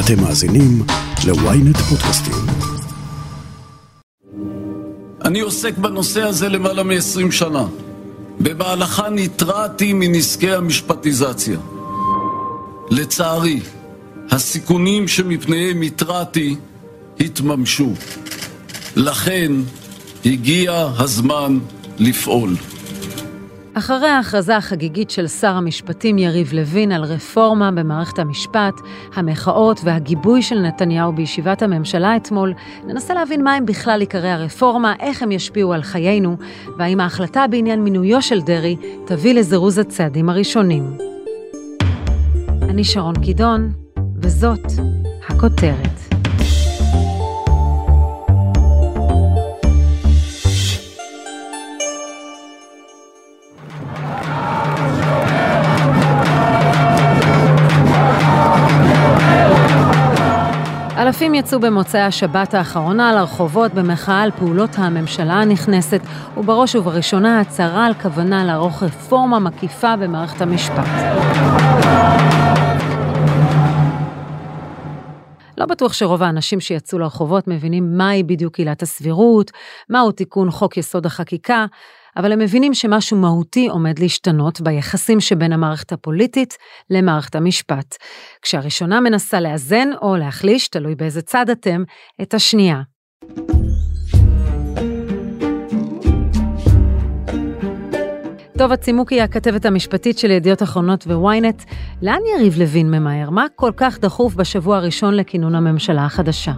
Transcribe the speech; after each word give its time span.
אתם 0.00 0.20
מאזינים 0.22 0.82
ל-ynet 1.26 1.78
פודקאסטים. 1.78 2.34
אני 5.24 5.40
עוסק 5.40 5.78
בנושא 5.78 6.22
הזה 6.22 6.48
למעלה 6.48 6.82
מ-20 6.82 7.30
שנה. 7.30 7.66
במהלכה 8.40 9.10
נתרעתי 9.10 9.92
מנזקי 9.92 10.52
המשפטיזציה. 10.52 11.58
לצערי, 12.90 13.60
הסיכונים 14.30 15.08
שמפניהם 15.08 15.82
התרעתי 15.82 16.56
התממשו. 17.20 17.92
לכן 18.96 19.52
הגיע 20.24 20.88
הזמן 20.98 21.58
לפעול. 21.98 22.56
אחרי 23.78 24.08
ההכרזה 24.08 24.56
החגיגית 24.56 25.10
של 25.10 25.28
שר 25.28 25.56
המשפטים 25.56 26.18
יריב 26.18 26.52
לוין 26.52 26.92
על 26.92 27.04
רפורמה 27.04 27.70
במערכת 27.70 28.18
המשפט, 28.18 28.74
המחאות 29.14 29.80
והגיבוי 29.84 30.42
של 30.42 30.58
נתניהו 30.58 31.12
בישיבת 31.12 31.62
הממשלה 31.62 32.16
אתמול, 32.16 32.54
ננסה 32.86 33.14
להבין 33.14 33.44
מהם 33.44 33.66
בכלל 33.66 34.00
עיקרי 34.00 34.30
הרפורמה, 34.30 34.94
איך 35.00 35.22
הם 35.22 35.32
ישפיעו 35.32 35.72
על 35.72 35.82
חיינו, 35.82 36.36
והאם 36.78 37.00
ההחלטה 37.00 37.46
בעניין 37.46 37.84
מינויו 37.84 38.22
של 38.22 38.40
דרעי 38.40 38.76
תביא 39.06 39.34
לזירוז 39.34 39.78
הצעדים 39.78 40.28
הראשונים. 40.28 40.96
אני 42.62 42.84
שרון 42.84 43.14
קידון, 43.24 43.72
וזאת 44.16 44.72
הכותרת. 45.28 46.05
אלפים 61.16 61.34
יצאו 61.34 61.60
במוצאי 61.60 62.00
השבת 62.00 62.54
האחרונה 62.54 63.12
לרחובות 63.12 63.74
במחאה 63.74 64.22
על 64.22 64.30
פעולות 64.30 64.70
הממשלה 64.76 65.32
הנכנסת, 65.32 66.00
ובראש 66.36 66.74
ובראשונה 66.74 67.40
הצהרה 67.40 67.86
על 67.86 67.94
כוונה 67.94 68.44
לערוך 68.44 68.82
רפורמה 68.82 69.38
מקיפה 69.38 69.96
במערכת 69.96 70.40
המשפט. 70.40 70.86
לא 75.58 75.66
בטוח 75.66 75.92
שרוב 75.92 76.22
האנשים 76.22 76.60
שיצאו 76.60 76.98
לרחובות 76.98 77.48
מבינים 77.48 77.96
מהי 77.96 78.22
בדיוק 78.22 78.58
עילת 78.58 78.82
הסבירות, 78.82 79.50
מהו 79.90 80.12
תיקון 80.12 80.50
חוק 80.50 80.76
יסוד 80.76 81.06
החקיקה, 81.06 81.66
אבל 82.16 82.32
הם 82.32 82.38
מבינים 82.38 82.74
שמשהו 82.74 83.16
מהותי 83.16 83.68
עומד 83.68 83.98
להשתנות 83.98 84.60
ביחסים 84.60 85.20
שבין 85.20 85.52
המערכת 85.52 85.92
הפוליטית 85.92 86.56
למערכת 86.90 87.34
המשפט. 87.34 87.96
כשהראשונה 88.42 89.00
מנסה 89.00 89.40
לאזן 89.40 89.88
או 90.02 90.16
להחליש, 90.16 90.68
תלוי 90.68 90.94
באיזה 90.94 91.22
צד 91.22 91.50
אתם, 91.50 91.82
את 92.22 92.34
השנייה. 92.34 92.82
טובה 98.58 98.76
צימוקי, 98.76 99.20
הכתבת 99.20 99.64
המשפטית 99.64 100.18
של 100.18 100.30
ידיעות 100.30 100.62
אחרונות 100.62 101.04
וויינט, 101.06 101.62
לאן 102.02 102.20
יריב 102.34 102.58
לוין 102.58 102.90
ממהר? 102.90 103.30
מה 103.30 103.46
כל 103.54 103.70
כך 103.76 104.00
דחוף 104.00 104.34
בשבוע 104.34 104.76
הראשון 104.76 105.14
לכינון 105.14 105.54
הממשלה 105.54 106.04
החדשה? 106.04 106.52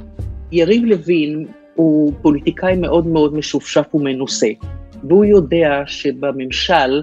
יריב 0.53 0.84
לוין 0.84 1.47
הוא 1.75 2.12
פוליטיקאי 2.22 2.77
מאוד 2.77 3.06
מאוד 3.06 3.34
משופשף 3.34 3.95
ומנוסה. 3.95 4.47
והוא 5.04 5.24
יודע 5.24 5.82
שבממשל, 5.86 7.02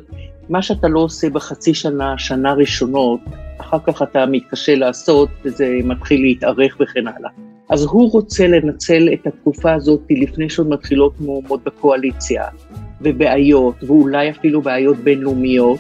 מה 0.50 0.62
שאתה 0.62 0.88
לא 0.88 1.00
עושה 1.00 1.30
בחצי 1.30 1.74
שנה, 1.74 2.18
שנה 2.18 2.54
ראשונות, 2.54 3.20
אחר 3.58 3.78
כך 3.84 4.02
אתה 4.02 4.26
מתקשה 4.26 4.76
לעשות 4.76 5.30
וזה 5.44 5.80
מתחיל 5.84 6.22
להתארך 6.22 6.78
וכן 6.80 7.08
הלאה. 7.08 7.30
אז 7.70 7.84
הוא 7.84 8.12
רוצה 8.12 8.48
לנצל 8.48 9.10
את 9.14 9.28
התקופה 9.28 9.74
הזאת 9.74 10.02
לפני 10.10 10.50
שעוד 10.50 10.70
מתחילות 10.70 11.22
מהומות 11.22 11.64
בקואליציה, 11.64 12.44
ובעיות, 13.02 13.84
ואולי 13.84 14.30
אפילו 14.30 14.62
בעיות 14.62 14.98
בינלאומיות. 14.98 15.80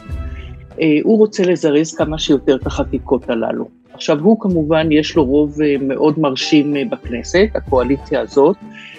אה, 0.81 0.97
הוא 1.03 1.17
רוצה 1.17 1.43
לזרז 1.43 1.95
כמה 1.95 2.19
שיותר 2.19 2.55
את 2.55 2.67
החקיקות 2.67 3.29
הללו. 3.29 3.67
עכשיו, 3.93 4.19
הוא 4.19 4.39
כמובן, 4.39 4.91
יש 4.91 5.15
לו 5.15 5.25
רוב 5.25 5.61
אה, 5.61 5.75
מאוד 5.81 6.19
מרשים 6.19 6.75
אה, 6.75 6.83
בכנסת, 6.91 7.47
הקואליציה 7.55 8.21
הזאת, 8.21 8.55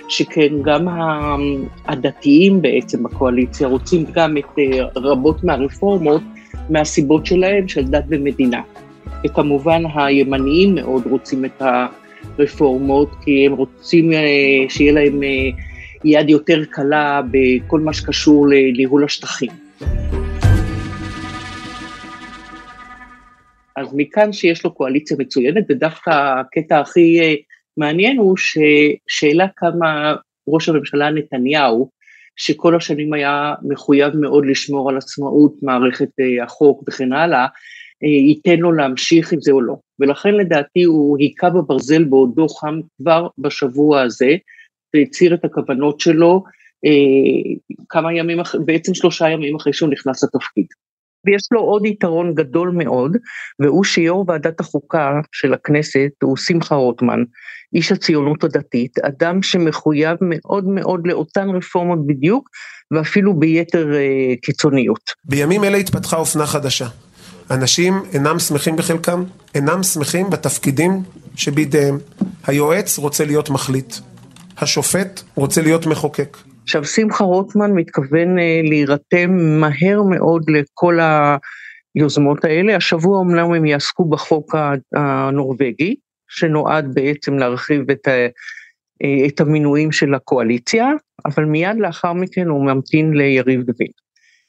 שכן 0.09 0.63
גם 0.63 0.89
הדתיים 1.85 2.63
בעצם 2.63 3.03
בקואליציה 3.03 3.69
רוצים 3.69 4.05
גם 4.13 4.37
את 4.37 4.59
אה, 4.59 4.85
רבות 4.97 5.45
מהרפורמות 5.45 6.23
מהסיבות 6.71 7.27
שלהם, 7.27 7.69
של 7.69 7.85
דת 7.85 8.05
ומדינה. 8.09 8.63
וכמובן 9.25 9.83
הימניים 9.95 10.75
מאוד 10.75 11.07
רוצים 11.07 11.45
את 11.45 11.63
הרפורמות, 12.39 13.11
כי 13.25 13.47
הם 13.47 13.53
רוצים 13.53 14.11
שיהיה 14.69 14.93
להם 14.93 15.21
יד 16.05 16.31
יותר 16.31 16.65
קלה 16.65 17.21
בכל 17.31 17.81
מה 17.81 17.93
שקשור 17.93 18.49
לניהול 18.49 19.05
השטחים. 19.05 19.51
אז 23.77 23.87
מכאן 23.93 24.33
שיש 24.33 24.65
לו 24.65 24.71
קואליציה 24.75 25.17
מצוינת, 25.21 25.65
ודווקא 25.69 26.11
הקטע 26.41 26.81
הכי 26.81 27.21
אה, 27.21 27.35
מעניין 27.77 28.19
הוא 28.19 28.37
ששאלה 28.37 29.47
כמה 29.57 30.15
ראש 30.49 30.69
הממשלה 30.69 31.11
נתניהו, 31.11 31.91
שכל 32.37 32.77
השנים 32.77 33.13
היה 33.13 33.55
מחויב 33.63 34.17
מאוד 34.17 34.47
לשמור 34.47 34.91
על 34.91 34.97
עצמאות 34.97 35.53
מערכת 35.63 36.09
אה, 36.21 36.45
החוק 36.45 36.83
וכן 36.89 37.13
הלאה, 37.13 37.47
אה, 38.05 38.09
ייתן 38.09 38.59
לו 38.59 38.73
להמשיך 38.73 39.33
עם 39.33 39.41
זה 39.41 39.53
או 39.53 39.61
לא. 39.61 39.77
ולכן 40.01 40.35
לדעתי 40.35 40.83
הוא 40.83 41.19
היכה 41.19 41.51
בברזל 41.51 42.05
בעודו 42.05 42.49
חם 42.49 42.81
כבר 42.97 43.27
בשבוע 43.39 44.01
הזה, 44.03 44.37
והצהיר 44.95 45.35
את 45.35 45.45
הכוונות 45.45 46.01
שלו 46.01 46.45
כמה 47.89 48.15
ימים, 48.15 48.39
בעצם 48.65 48.95
שלושה 48.95 49.29
ימים 49.29 49.57
אחרי 49.57 49.73
שהוא 49.73 49.91
נכנס 49.91 50.25
לתפקיד. 50.25 50.67
ויש 51.27 51.43
לו 51.53 51.61
עוד 51.61 51.87
יתרון 51.87 52.35
גדול 52.35 52.71
מאוד, 52.75 53.17
והוא 53.61 53.85
שיו"ר 53.85 54.25
ועדת 54.29 54.61
החוקה 54.61 55.11
של 55.33 55.55
הכנסת 55.55 56.11
הוא 56.23 56.37
שמחה 56.37 56.75
רוטמן, 56.75 57.23
איש 57.75 57.93
הציונות 57.93 58.45
הדתית, 58.45 58.99
אדם 58.99 59.43
שמחויב 59.43 60.17
מאוד 60.21 60.69
מאוד 60.69 61.07
לאותן 61.07 61.49
רפורמות 61.51 62.07
בדיוק, 62.07 62.49
ואפילו 62.91 63.35
ביתר 63.35 63.95
אה, 63.95 64.35
קיצוניות. 64.43 65.11
בימים 65.25 65.65
אלה 65.65 65.77
התפתחה 65.77 66.17
אופנה 66.17 66.47
חדשה. 66.47 66.87
אנשים 67.51 68.03
אינם 68.13 68.39
שמחים 68.39 68.77
בחלקם, 68.77 69.25
אינם 69.55 69.83
שמחים 69.83 70.31
בתפקידים 70.31 71.03
שבידיהם. 71.37 71.99
היועץ 72.47 72.99
רוצה 72.99 73.25
להיות 73.25 73.51
מחליט, 73.51 73.95
השופט 74.59 75.23
רוצה 75.35 75.63
להיות 75.63 75.87
מחוקק. 75.87 76.37
עכשיו, 76.67 76.85
שמחה 76.85 77.25
רוטמן 77.25 77.71
מתכוון 77.73 78.39
אה, 78.39 78.61
להירתם 78.65 79.31
מהר 79.61 80.03
מאוד 80.03 80.51
לכל 80.51 80.99
היוזמות 81.95 82.45
האלה. 82.45 82.77
השבוע 82.77 83.23
אמנם 83.23 83.53
הם 83.53 83.65
יעסקו 83.65 84.05
בחוק 84.05 84.55
הנורבגי, 84.97 85.95
שנועד 86.29 86.95
בעצם 86.95 87.39
להרחיב 87.39 87.91
את, 87.91 88.09
ה, 88.09 88.11
אה, 89.03 89.27
את 89.29 89.41
המינויים 89.41 89.93
של 89.93 90.15
הקואליציה, 90.15 90.91
אבל 91.27 91.45
מיד 91.45 91.77
לאחר 91.79 92.13
מכן 92.13 92.49
הוא 92.49 92.67
ממתין 92.67 93.15
ליריב 93.15 93.61
לוין. 93.61 93.93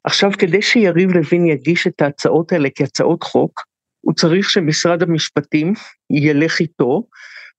עכשיו, 0.03 0.31
כדי 0.37 0.61
שיריב 0.61 1.11
לוין 1.11 1.45
יגיש 1.45 1.87
את 1.87 2.01
ההצעות 2.01 2.51
האלה 2.51 2.69
כהצעות 2.75 3.23
חוק, 3.23 3.61
הוא 4.01 4.13
צריך 4.13 4.49
שמשרד 4.49 5.03
המשפטים 5.03 5.73
ילך 6.09 6.59
איתו, 6.59 7.03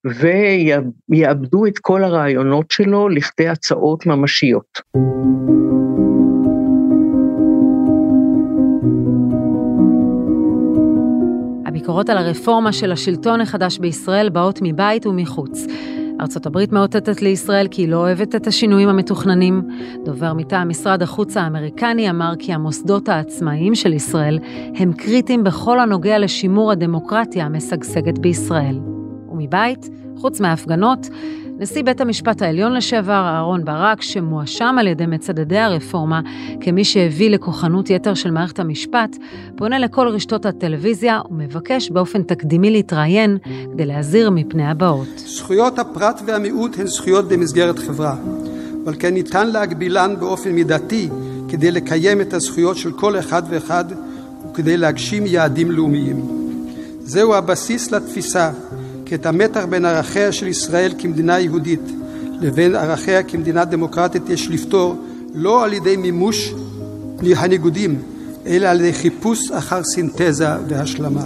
ויעבדו 0.04 1.66
את 1.66 1.78
כל 1.78 2.04
הרעיונות 2.04 2.70
שלו 2.70 3.08
לכדי 3.08 3.48
הצעות 3.48 4.06
ממשיות. 4.06 4.80
הביקורות 11.66 12.08
על 12.10 12.18
הרפורמה 12.18 12.72
של 12.72 12.92
השלטון 12.92 13.40
החדש 13.40 13.78
בישראל 13.78 14.28
באות 14.28 14.58
מבית 14.62 15.06
ומחוץ. 15.06 15.66
ארצות 16.20 16.46
הברית 16.46 16.72
מאותתת 16.72 17.22
לישראל 17.22 17.68
כי 17.70 17.82
היא 17.82 17.88
לא 17.88 17.96
אוהבת 17.96 18.34
את 18.34 18.46
השינויים 18.46 18.88
המתוכננים. 18.88 19.62
דובר 20.04 20.34
מטעם 20.34 20.68
משרד 20.68 21.02
החוץ 21.02 21.36
האמריקני 21.36 22.10
אמר 22.10 22.32
כי 22.38 22.52
המוסדות 22.52 23.08
העצמאיים 23.08 23.74
של 23.74 23.92
ישראל 23.92 24.38
הם 24.74 24.92
קריטיים 24.92 25.44
בכל 25.44 25.80
הנוגע 25.80 26.18
לשימור 26.18 26.72
הדמוקרטיה 26.72 27.44
המשגשגת 27.44 28.18
בישראל. 28.18 28.97
ומבית, 29.38 29.88
חוץ 30.16 30.40
מההפגנות, 30.40 31.08
נשיא 31.60 31.82
בית 31.82 32.00
המשפט 32.00 32.42
העליון 32.42 32.72
לשעבר, 32.72 33.12
אהרן 33.12 33.64
ברק, 33.64 34.02
שמואשם 34.02 34.76
על 34.78 34.86
ידי 34.86 35.06
מצדדי 35.06 35.58
הרפורמה 35.58 36.20
כמי 36.60 36.84
שהביא 36.84 37.30
לכוחנות 37.30 37.90
יתר 37.90 38.14
של 38.14 38.30
מערכת 38.30 38.58
המשפט, 38.58 39.16
פונה 39.56 39.78
לכל 39.78 40.08
רשתות 40.08 40.46
הטלוויזיה 40.46 41.20
ומבקש 41.30 41.90
באופן 41.90 42.22
תקדימי 42.22 42.70
להתראיין 42.70 43.38
כדי 43.72 43.86
להזהיר 43.86 44.30
מפני 44.30 44.66
הבאות. 44.66 45.08
זכויות 45.16 45.78
הפרט 45.78 46.20
והמיעוט 46.26 46.78
הן 46.78 46.86
זכויות 46.86 47.28
במסגרת 47.28 47.78
חברה, 47.78 48.16
אבל 48.84 48.94
כן 48.98 49.14
ניתן 49.14 49.50
להגבילן 49.50 50.14
באופן 50.18 50.50
מידתי 50.50 51.08
כדי 51.48 51.70
לקיים 51.70 52.20
את 52.20 52.34
הזכויות 52.34 52.76
של 52.76 52.92
כל 52.92 53.18
אחד 53.18 53.42
ואחד 53.50 53.84
וכדי 54.50 54.76
להגשים 54.76 55.26
יעדים 55.26 55.70
לאומיים. 55.70 56.38
זהו 57.00 57.34
הבסיס 57.34 57.92
לתפיסה 57.92 58.50
כי 59.08 59.14
את 59.14 59.26
המתח 59.26 59.64
בין 59.64 59.84
ערכיה 59.84 60.32
של 60.32 60.46
ישראל 60.46 60.92
כמדינה 60.98 61.38
יהודית 61.38 61.92
לבין 62.40 62.74
ערכיה 62.74 63.22
כמדינה 63.22 63.64
דמוקרטית 63.64 64.28
יש 64.28 64.48
לפתור 64.50 64.96
לא 65.34 65.64
על 65.64 65.72
ידי 65.72 65.96
מימוש 65.96 66.54
הניגודים, 67.36 68.02
אלא 68.46 68.66
על 68.66 68.80
ידי 68.80 68.92
חיפוש 68.92 69.50
אחר 69.50 69.82
סינתזה 69.84 70.48
והשלמה. 70.68 71.24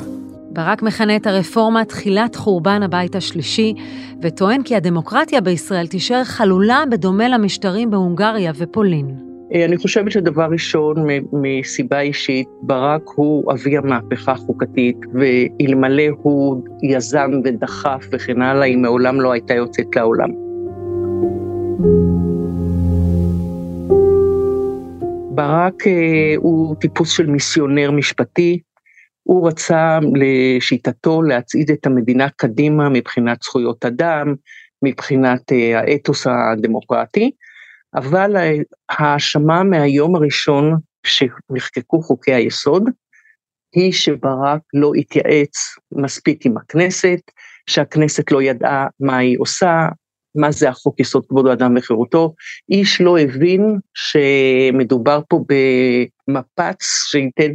ברק 0.51 0.83
מכנה 0.83 1.17
את 1.17 1.27
הרפורמה 1.27 1.85
תחילת 1.85 2.37
חורבן 2.37 2.83
הבית 2.83 3.17
השלישי, 3.17 3.75
וטוען 4.23 4.63
כי 4.63 4.77
הדמוקרטיה 4.77 5.41
בישראל 5.41 5.87
תישאר 5.87 6.25
חלולה 6.25 6.83
בדומה 6.91 7.29
למשטרים 7.29 7.91
בהונגריה 7.91 8.53
ופולין. 8.57 9.22
אה, 9.55 9.65
אני 9.65 9.77
חושבת 9.77 10.13
שדבר 10.13 10.47
ראשון, 10.51 10.97
מסיבה 11.33 12.01
אישית, 12.01 12.49
ברק 12.63 13.03
הוא 13.15 13.53
אבי 13.53 13.77
המהפכה 13.77 14.33
החוקתית, 14.33 14.97
ואלמלא 15.15 16.03
הוא 16.23 16.65
יזם 16.83 17.31
ודחף 17.45 18.07
וכן 18.13 18.43
הלאה, 18.43 18.65
היא 18.65 18.79
מעולם 18.79 19.21
לא 19.21 19.33
הייתה 19.33 19.55
יוצאת 19.55 19.97
לעולם. 19.97 20.31
ברק 25.35 25.87
אה, 25.87 26.35
הוא 26.37 26.77
טיפוס 26.77 27.11
של 27.11 27.27
מיסיונר 27.27 27.91
משפטי, 27.91 28.59
הוא 29.23 29.49
רצה 29.49 29.99
לשיטתו 30.15 31.23
להצעיד 31.23 31.71
את 31.71 31.87
המדינה 31.87 32.29
קדימה 32.37 32.89
מבחינת 32.89 33.43
זכויות 33.43 33.85
אדם, 33.85 34.35
מבחינת 34.83 35.53
אה, 35.53 35.81
האתוס 35.81 36.27
הדמוקרטי, 36.27 37.31
אבל 37.95 38.37
ההאשמה 38.89 39.63
מהיום 39.63 40.17
הראשון 40.17 40.77
שנחקקו 41.07 42.03
חוקי 42.03 42.35
היסוד, 42.35 42.85
היא 43.75 43.93
שברק 43.93 44.61
לא 44.75 44.93
התייעץ 44.95 45.57
מספיק 45.93 46.47
עם 46.47 46.57
הכנסת, 46.57 47.21
שהכנסת 47.71 48.33
לא 48.33 48.43
ידעה 48.43 48.87
מה 49.01 49.17
היא 49.17 49.37
עושה, 49.41 49.89
מה 50.35 50.53
זה 50.53 50.69
החוק 50.69 51.01
יסוד 51.01 51.27
כבוד 51.29 51.47
האדם 51.47 51.75
וחירותו, 51.77 52.35
איש 52.71 53.01
לא 53.01 53.19
הבין 53.19 53.79
שמדובר 53.95 55.21
פה 55.29 55.45
במפץ 55.49 56.85
שייתן 57.11 57.53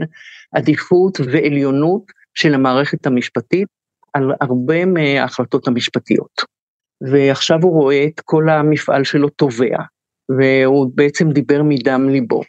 עדיפות 0.56 1.20
ועליונות 1.20 2.04
של 2.34 2.54
המערכת 2.54 3.06
המשפטית 3.06 3.68
על 4.14 4.32
הרבה 4.42 4.86
מההחלטות 4.86 5.68
המשפטיות. 5.68 6.42
ועכשיו 7.12 7.60
הוא 7.62 7.72
רואה 7.72 8.06
את 8.06 8.22
כל 8.26 8.50
המפעל 8.50 9.04
שלו 9.04 9.30
תובע, 9.30 9.78
והוא 10.30 10.92
בעצם 10.96 11.32
דיבר 11.32 11.64
מדם 11.64 12.10
ליבו. 12.10 12.42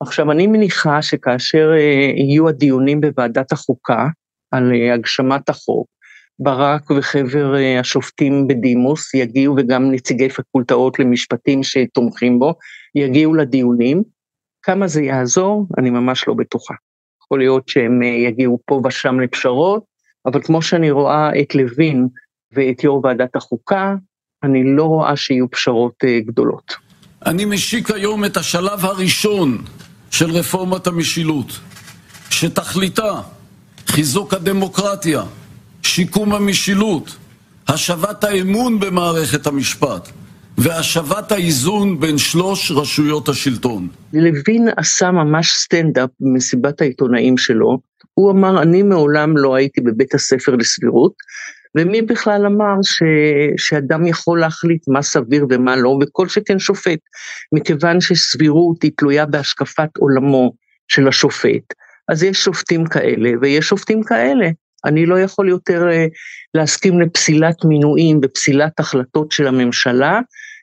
עכשיו, 0.00 0.32
אני 0.32 0.46
מניחה 0.46 1.02
שכאשר 1.02 1.70
אה, 1.72 2.12
יהיו 2.16 2.48
הדיונים 2.48 3.00
בוועדת 3.00 3.52
החוקה 3.52 4.06
על 4.50 4.72
אה, 4.72 4.94
הגשמת 4.94 5.48
החוק, 5.48 5.86
ברק 6.38 6.90
וחבר 6.90 7.56
אה, 7.56 7.80
השופטים 7.80 8.46
בדימוס 8.46 9.14
יגיעו, 9.14 9.54
וגם 9.58 9.92
נציגי 9.92 10.28
פקולטאות 10.28 10.98
למשפטים 10.98 11.62
שתומכים 11.62 12.38
בו, 12.38 12.54
יגיעו 12.94 13.34
לדיונים. 13.34 14.02
כמה 14.62 14.86
זה 14.86 15.02
יעזור? 15.02 15.66
אני 15.78 15.90
ממש 15.90 16.28
לא 16.28 16.34
בטוחה. 16.34 16.74
יכול 17.24 17.38
להיות 17.38 17.68
שהם 17.68 18.02
יגיעו 18.02 18.58
פה 18.66 18.80
ושם 18.84 19.20
לפשרות, 19.20 19.84
אבל 20.26 20.42
כמו 20.42 20.62
שאני 20.62 20.90
רואה 20.90 21.40
את 21.40 21.54
לוין 21.54 22.08
ואת 22.52 22.84
יו"ר 22.84 23.00
ועדת 23.04 23.36
החוקה, 23.36 23.94
אני 24.42 24.64
לא 24.64 24.84
רואה 24.84 25.16
שיהיו 25.16 25.50
פשרות 25.50 25.94
גדולות. 26.26 26.83
אני 27.26 27.44
משיק 27.44 27.90
היום 27.90 28.24
את 28.24 28.36
השלב 28.36 28.84
הראשון 28.84 29.58
של 30.10 30.30
רפורמת 30.30 30.86
המשילות, 30.86 31.46
שתכליתה 32.30 33.20
חיזוק 33.86 34.34
הדמוקרטיה, 34.34 35.22
שיקום 35.82 36.34
המשילות, 36.34 37.16
השבת 37.68 38.24
האמון 38.24 38.80
במערכת 38.80 39.46
המשפט 39.46 40.08
והשבת 40.58 41.32
האיזון 41.32 42.00
בין 42.00 42.18
שלוש 42.18 42.70
רשויות 42.70 43.28
השלטון. 43.28 43.88
לוין 44.12 44.68
עשה 44.76 45.10
ממש 45.10 45.52
סטנדאפ 45.56 46.10
במסיבת 46.20 46.80
העיתונאים 46.80 47.38
שלו. 47.38 47.78
הוא 48.14 48.30
אמר, 48.30 48.62
אני 48.62 48.82
מעולם 48.82 49.36
לא 49.36 49.54
הייתי 49.54 49.80
בבית 49.80 50.14
הספר 50.14 50.56
לסבירות, 50.56 51.12
ומי 51.76 52.02
בכלל 52.02 52.46
אמר 52.46 52.74
ש, 52.82 53.02
שאדם 53.56 54.06
יכול 54.06 54.40
להחליט 54.40 54.88
מה 54.88 55.02
סביר 55.02 55.46
ומה 55.50 55.76
לא, 55.76 55.98
וכל 56.02 56.28
שכן 56.28 56.58
שופט, 56.58 56.98
מכיוון 57.52 58.00
שסבירות 58.00 58.82
היא 58.82 58.92
תלויה 58.96 59.26
בהשקפת 59.26 59.96
עולמו 59.98 60.52
של 60.88 61.08
השופט. 61.08 61.74
אז 62.08 62.22
יש 62.22 62.44
שופטים 62.44 62.84
כאלה 62.86 63.30
ויש 63.40 63.66
שופטים 63.66 64.02
כאלה. 64.02 64.48
אני 64.84 65.06
לא 65.06 65.20
יכול 65.20 65.48
יותר 65.48 65.88
uh, 65.88 66.10
להסכים 66.54 67.00
לפסילת 67.00 67.64
מינויים 67.64 68.20
ופסילת 68.22 68.80
החלטות 68.80 69.32
של 69.32 69.46
הממשלה 69.46 70.20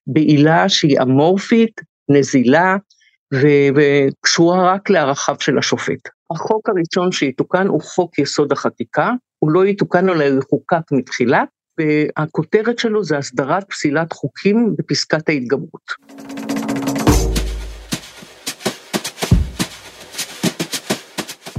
בעילה 0.08 0.69
שהיא 0.69 1.02
אמורפית, 1.02 1.81
נזילה 2.10 2.75
וקשורה 3.75 4.74
רק 4.74 4.90
לערכיו 4.90 5.36
של 5.40 5.58
השופט. 5.58 6.10
החוק 6.31 6.69
הראשון 6.69 7.12
שיתוקן 7.12 7.68
הוא 7.68 7.81
חוק 7.81 8.19
יסוד 8.19 8.52
החקיקה, 8.52 9.12
הוא 9.44 9.52
לא 9.52 9.66
יתוקן 9.66 10.10
אלא 10.10 10.24
יחוקק 10.24 10.92
מתחילה, 10.92 11.44
והכותרת 11.80 12.80
שלו 12.80 13.04
זה 13.04 13.18
הסדרת 13.18 13.64
פסילת 13.70 14.14
חוקים 14.14 14.76
בפסקת 14.78 15.30
ההתגברות. 15.30 15.92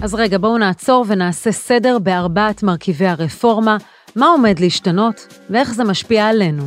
אז 0.02 0.14
רגע, 0.14 0.38
בואו 0.38 0.58
נעצור 0.58 1.04
ונעשה 1.08 1.52
סדר 1.52 1.98
בארבעת 1.98 2.62
מרכיבי 2.62 3.06
הרפורמה, 3.06 3.76
מה 4.16 4.26
עומד 4.26 4.58
להשתנות 4.60 5.38
ואיך 5.50 5.74
זה 5.74 5.84
משפיע 5.84 6.26
עלינו. 6.26 6.62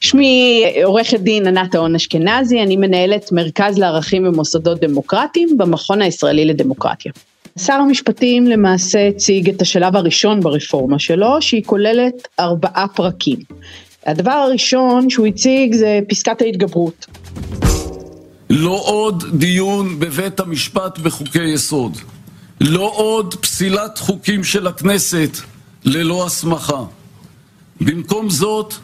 שמי 0.00 0.64
עורכת 0.84 1.20
דין 1.20 1.46
ענת 1.46 1.74
האון 1.74 1.94
אשכנזי, 1.94 2.62
אני 2.62 2.76
מנהלת 2.76 3.32
מרכז 3.32 3.78
לערכים 3.78 4.26
ומוסדות 4.26 4.80
דמוקרטיים 4.80 5.58
במכון 5.58 6.02
הישראלי 6.02 6.44
לדמוקרטיה. 6.44 7.12
שר 7.58 7.72
המשפטים 7.72 8.46
למעשה 8.46 9.08
הציג 9.08 9.48
את 9.48 9.62
השלב 9.62 9.96
הראשון 9.96 10.40
ברפורמה 10.40 10.98
שלו, 10.98 11.42
שהיא 11.42 11.62
כוללת 11.66 12.28
ארבעה 12.40 12.88
פרקים. 12.88 13.38
הדבר 14.06 14.30
הראשון 14.30 15.10
שהוא 15.10 15.26
הציג 15.26 15.74
זה 15.74 16.00
פסקת 16.08 16.42
ההתגברות. 16.42 17.06
לא 18.50 18.82
עוד 18.84 19.24
דיון 19.38 20.00
בבית 20.00 20.40
המשפט 20.40 20.98
בחוקי 20.98 21.44
יסוד. 21.44 21.96
לא 22.60 22.92
עוד 22.94 23.34
פסילת 23.34 23.98
חוקים 23.98 24.44
של 24.44 24.66
הכנסת 24.66 25.30
ללא 25.84 26.26
הסמכה. 26.26 26.84
במקום 27.80 28.30
זאת, 28.30 28.74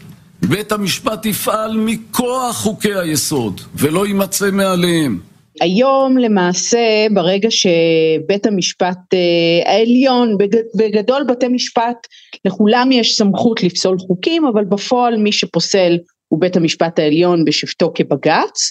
בית 0.43 0.73
המשפט 0.73 1.27
יפעל 1.27 1.77
מכוח 1.77 2.56
חוקי 2.56 2.94
היסוד 2.94 3.61
ולא 3.75 4.06
יימצא 4.06 4.51
מעליהם. 4.51 5.20
היום 5.60 6.19
למעשה 6.19 7.06
ברגע 7.15 7.48
שבית 7.51 8.46
המשפט 8.46 8.98
אה, 9.15 9.72
העליון, 9.72 10.36
בגדול 10.79 11.25
בתי 11.29 11.48
משפט 11.48 12.06
לכולם 12.44 12.93
יש 12.93 13.17
סמכות 13.17 13.63
לפסול 13.63 13.98
חוקים 13.98 14.46
אבל 14.46 14.65
בפועל 14.65 15.17
מי 15.17 15.32
שפוסל 15.32 15.98
הוא 16.29 16.41
בית 16.41 16.56
המשפט 16.56 16.98
העליון 16.98 17.44
בשבתו 17.44 17.93
כבג"ץ 17.94 18.70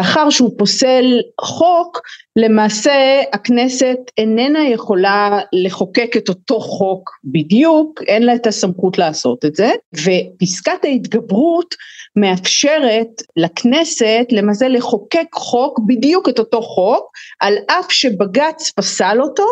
לאחר 0.00 0.30
שהוא 0.30 0.50
פוסל 0.58 1.20
חוק 1.40 2.00
למעשה 2.36 3.20
הכנסת 3.32 3.98
איננה 4.18 4.68
יכולה 4.68 5.40
לחוקק 5.52 6.16
את 6.16 6.28
אותו 6.28 6.60
חוק 6.60 7.10
בדיוק 7.24 8.02
אין 8.06 8.22
לה 8.22 8.34
את 8.34 8.46
הסמכות 8.46 8.98
לעשות 8.98 9.44
את 9.44 9.56
זה 9.56 9.72
ופסקת 9.94 10.84
ההתגברות 10.84 11.74
מאפשרת 12.16 13.08
לכנסת 13.36 14.26
למעשה 14.30 14.68
לחוקק 14.68 15.26
חוק, 15.34 15.80
בדיוק 15.86 16.28
את 16.28 16.38
אותו 16.38 16.62
חוק, 16.62 17.12
על 17.40 17.54
אף 17.66 17.92
שבג"ץ 17.92 18.70
פסל 18.76 19.18
אותו, 19.20 19.44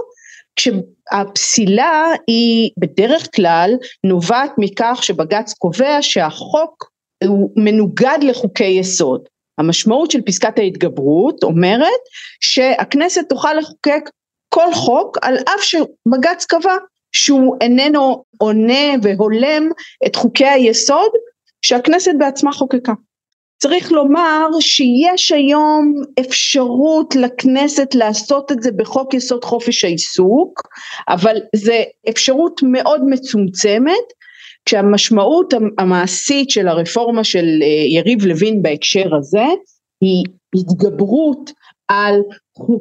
כשהפסילה 0.57 2.07
היא 2.27 2.71
בדרך 2.79 3.29
כלל 3.37 3.75
נובעת 4.05 4.53
מכך 4.59 4.99
שבג"ץ 5.03 5.53
קובע 5.53 5.99
שהחוק 6.01 6.91
הוא 7.25 7.51
מנוגד 7.57 8.19
לחוקי 8.23 8.65
יסוד. 8.65 9.21
המשמעות 9.59 10.11
של 10.11 10.23
פסקת 10.23 10.59
ההתגברות 10.59 11.43
אומרת 11.43 12.01
שהכנסת 12.41 13.29
תוכל 13.29 13.55
לחוקק 13.55 14.11
כל 14.49 14.75
חוק 14.75 15.19
על 15.23 15.37
אף 15.37 15.63
שבג"ץ 15.63 16.45
קבע 16.45 16.75
שהוא 17.13 17.57
איננו 17.61 18.25
עונה 18.39 18.95
והולם 19.03 19.69
את 20.07 20.17
חוקי 20.17 20.47
היסוד 20.47 21.11
שהכנסת 21.63 22.13
בעצמה 22.19 22.53
חוקקה. 22.53 22.93
צריך 23.61 23.93
לומר 23.93 24.47
שיש 24.61 25.33
היום 25.33 25.95
אפשרות 26.21 27.17
לכנסת 27.17 27.95
לעשות 27.95 28.53
את 28.53 28.63
זה 28.63 28.71
בחוק 28.73 29.15
יסוד 29.15 29.45
חופש 29.45 29.85
העיסוק, 29.85 30.63
אבל 31.09 31.37
זה 31.57 31.83
אפשרות 32.09 32.61
מאוד 32.63 33.03
מצומצמת, 33.07 34.07
כשהמשמעות 34.69 35.55
המעשית 35.79 36.51
של 36.51 36.69
הרפורמה 36.69 37.25
של 37.25 37.47
אה, 37.63 37.67
יריב 37.99 38.25
לוין 38.27 38.63
בהקשר 38.63 39.15
הזה 39.17 39.45
היא 40.01 40.25
התגברות 40.55 41.51
על 41.89 42.15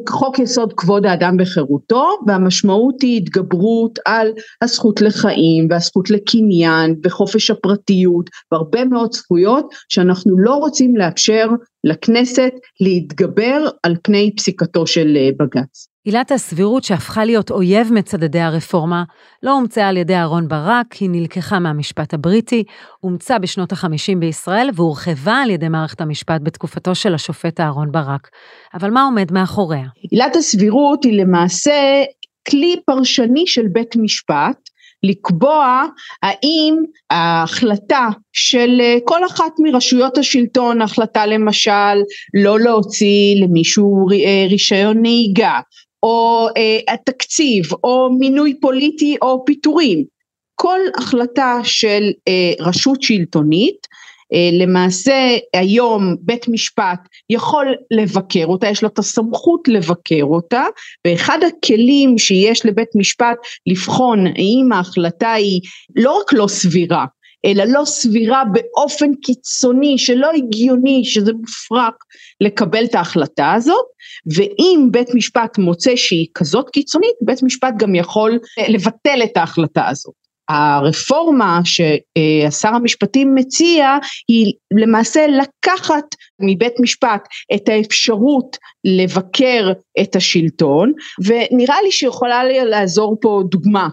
חוק 0.10 0.40
יסוד 0.40 0.74
כבוד 0.78 1.06
האדם 1.06 1.36
וחירותו 1.40 2.06
והמשמעות 2.28 3.02
היא 3.02 3.18
התגברות 3.18 4.00
על 4.06 4.32
הזכות 4.62 5.02
לחיים 5.02 5.68
והזכות 5.70 6.10
לקניין 6.10 6.96
וחופש 7.04 7.52
הפרטיות 7.52 8.30
והרבה 8.52 8.86
מאוד 8.86 9.14
זכויות 9.14 9.74
שאנחנו 9.90 10.40
לא 10.40 10.56
רוצים 10.56 10.96
לאפשר 10.96 11.48
לכנסת 11.84 12.52
להתגבר 12.80 13.68
על 13.84 13.96
פני 14.04 14.32
פסיקתו 14.36 14.88
של 14.88 15.18
אה, 15.18 15.30
בג"ץ. 15.40 15.88
עילת 16.08 16.32
הסבירות 16.32 16.84
שהפכה 16.84 17.26
להיות 17.26 17.52
אויב 17.52 17.94
מצדדי 17.94 18.40
הרפורמה 18.40 19.04
לא 19.44 19.52
הומצאה 19.52 19.88
על 19.88 19.98
ידי 19.98 20.16
אהרן 20.16 20.48
ברק, 20.48 20.94
היא 20.94 21.10
נלקחה 21.10 21.60
מהמשפט 21.60 22.14
הבריטי, 22.14 22.64
הומצאה 23.00 23.40
בשנות 23.40 23.74
ה-50 23.74 24.18
בישראל 24.20 24.70
והורחבה 24.76 25.34
על 25.34 25.50
ידי 25.50 25.70
מערכת 25.70 26.02
המשפט 26.02 26.42
בתקופתו 26.44 26.96
של 26.96 27.14
השופט 27.14 27.60
אהרן 27.60 27.92
ברק. 27.92 28.30
אבל 28.74 28.92
מה 28.92 29.04
עומד 29.04 29.32
מאחוריה? 29.68 29.88
עילת 30.12 30.36
הסבירות 30.36 31.04
היא 31.04 31.22
למעשה 31.22 32.04
כלי 32.50 32.76
פרשני 32.86 33.48
של 33.48 33.68
בית 33.72 33.96
משפט 33.96 34.58
לקבוע 35.04 35.84
האם 36.24 36.76
ההחלטה 37.10 38.08
של 38.34 38.78
אה, 38.82 38.98
כל 39.04 39.26
אחת 39.26 39.52
מרשויות 39.60 40.18
השלטון, 40.18 40.82
החלטה 40.82 41.26
למשל 41.26 41.98
לא 42.34 42.60
להוציא 42.60 43.44
למישהו 43.44 44.08
אה, 44.12 44.46
רישיון 44.50 45.02
נהיגה, 45.02 45.60
או 46.04 46.48
אה, 46.58 46.94
התקציב, 46.94 47.66
או 47.84 48.10
מינוי 48.20 48.60
פוליטי 48.60 49.16
או 49.22 49.46
פיטורים, 49.46 50.04
כל 50.56 50.80
החלטה 50.98 51.60
של 51.64 52.12
רשות 52.60 53.02
שלטונית 53.02 53.88
למעשה 54.62 55.38
היום 55.54 56.16
בית 56.22 56.48
משפט 56.48 57.00
יכול 57.30 57.76
לבקר 57.92 58.46
אותה, 58.46 58.68
יש 58.68 58.84
לו 58.84 58.90
את 58.90 59.00
הסמכות 59.00 59.68
לבקר 59.68 60.24
אותה, 60.24 60.64
ואחד 61.08 61.40
הכלים 61.48 62.18
שיש 62.18 62.66
לבית 62.66 62.90
משפט 62.96 63.38
לבחון 63.68 64.28
האם 64.28 64.70
ההחלטה 64.74 65.32
היא 65.32 65.62
לא 65.96 66.20
רק 66.20 66.34
לא 66.34 66.48
סבירה, 66.48 67.06
אלא 67.46 67.64
לא 67.68 67.86
סבירה 67.86 68.44
באופן 68.52 69.14
קיצוני 69.16 69.98
שלא 69.98 70.32
הגיוני 70.32 71.06
שזה 71.06 71.34
מופרך 71.34 71.96
לקבל 72.42 72.86
את 72.86 72.96
ההחלטה 72.96 73.54
הזאת 73.54 73.86
ואם 74.36 74.88
בית 74.92 75.16
משפט 75.16 75.58
מוצא 75.58 75.96
שהיא 75.96 76.28
כזאת 76.36 76.70
קיצונית 76.70 77.16
בית 77.22 77.44
משפט 77.44 77.74
גם 77.78 77.96
יכול 77.96 78.40
לבטל 78.70 79.20
את 79.24 79.38
ההחלטה 79.38 79.88
הזאת 79.88 80.27
הרפורמה 80.50 81.60
ששר 81.64 82.70
המשפטים 82.70 83.36
מציע 83.36 83.98
היא 84.28 84.54
למעשה 84.82 85.28
לקחת 85.28 86.06
מבית 86.42 86.74
משפט 86.80 87.28
את 87.56 87.70
האפשרות 87.70 88.58
לבקר 88.84 89.72
את 90.02 90.16
השלטון 90.16 90.94
ונראה 91.26 91.82
לי 91.84 91.92
שיכולה 91.92 92.44
לעזור 92.44 93.18
פה 93.22 93.42
דוגמה. 93.52 93.88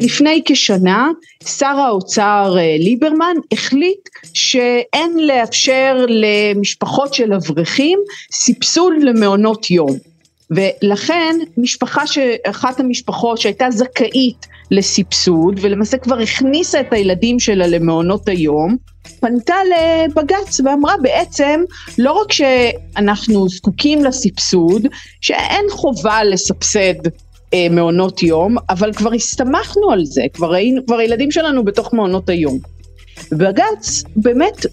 לפני 0.00 0.42
כשנה 0.44 1.08
שר 1.46 1.66
האוצר 1.66 2.54
אה, 2.58 2.76
ליברמן 2.78 3.34
החליט 3.52 4.08
שאין 4.34 5.18
לאפשר 5.18 6.06
למשפחות 6.08 7.14
של 7.14 7.32
אברכים 7.32 7.98
סבסוד 8.32 8.92
למעונות 9.02 9.70
יום. 9.70 10.15
ולכן 10.50 11.36
משפחה 11.56 12.06
שאחת 12.06 12.80
המשפחות 12.80 13.38
שהייתה 13.38 13.66
זכאית 13.70 14.46
לסבסוד 14.70 15.58
ולמעשה 15.62 15.98
כבר 15.98 16.18
הכניסה 16.18 16.80
את 16.80 16.92
הילדים 16.92 17.40
שלה 17.40 17.66
למעונות 17.66 18.28
היום 18.28 18.76
פנתה 19.20 19.54
לבג"ץ 19.64 20.60
ואמרה 20.64 20.94
בעצם 21.02 21.60
לא 21.98 22.12
רק 22.12 22.32
שאנחנו 22.32 23.48
זקוקים 23.48 24.04
לסבסוד 24.04 24.86
שאין 25.20 25.64
חובה 25.70 26.24
לסבסד 26.24 26.94
אה, 27.54 27.66
מעונות 27.70 28.22
יום 28.22 28.56
אבל 28.70 28.92
כבר 28.92 29.12
הסתמכנו 29.12 29.90
על 29.90 30.04
זה 30.04 30.22
כבר 30.32 30.54
היינו 30.54 30.86
כבר 30.86 30.98
הילדים 30.98 31.30
שלנו 31.30 31.64
בתוך 31.64 31.94
מעונות 31.94 32.28
היום 32.28 32.58
בג"ץ 33.32 34.02
באמת 34.16 34.66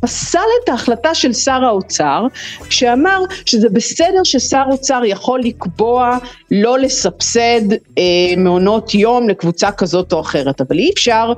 פסל 0.00 0.38
את 0.64 0.68
ההחלטה 0.68 1.14
של 1.14 1.32
שר 1.32 1.64
האוצר 1.64 2.26
שאמר 2.70 3.20
שזה 3.46 3.68
בסדר 3.68 4.24
ששר 4.24 4.62
אוצר 4.70 5.00
יכול 5.04 5.40
לקבוע 5.40 6.18
לא 6.50 6.78
לסבסד 6.78 7.72
אה, 7.72 8.02
מעונות 8.36 8.94
יום 8.94 9.28
לקבוצה 9.28 9.72
כזאת 9.72 10.12
או 10.12 10.20
אחרת 10.20 10.60
אבל 10.60 10.78
אי 10.78 10.90
אפשר 10.94 11.32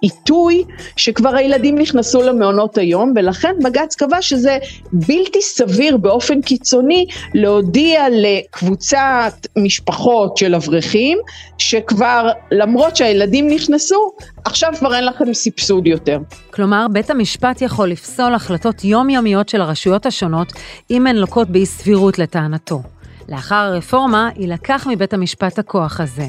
עיתוי 0.00 0.64
שכבר 0.96 1.36
הילדים 1.36 1.78
נכנסו 1.78 2.22
למעונות 2.22 2.78
היום 2.78 3.12
ולכן 3.16 3.54
בג"ץ 3.64 3.94
קבע 3.94 4.22
שזה 4.22 4.58
בלתי 4.92 5.42
סביר 5.42 5.96
באופן 5.96 6.40
קיצוני 6.40 7.06
להודיע 7.34 8.04
לקבוצת 8.10 9.46
משפחות 9.58 10.36
של 10.36 10.54
אברכים 10.54 11.18
שכבר 11.58 12.30
למרות 12.50 12.96
שהילדים 12.96 13.46
נכנסו 13.46 14.12
עכשיו 14.44 14.72
כבר 14.78 14.94
אין 14.94 15.04
לכם 15.04 15.34
סבסוד 15.34 15.86
יותר. 15.86 16.18
כלומר 16.50 16.86
בית 16.92 17.10
המשפט 17.10 17.62
יכול 17.62 17.88
לפסול 17.88 18.34
החלטות 18.34 18.84
יומיומיות 18.84 19.48
של 19.48 19.60
הרשויות 19.60 20.06
השונות 20.06 20.52
אם 20.90 21.06
הן 21.06 21.16
לוקות 21.16 21.50
באי 21.50 21.66
סבירות 21.66 22.18
לטענתו. 22.18 22.82
לאחר 23.28 23.54
הרפורמה 23.54 24.30
יילקח 24.36 24.86
מבית 24.90 25.14
המשפט 25.14 25.58
הכוח 25.58 26.00
הזה. 26.00 26.26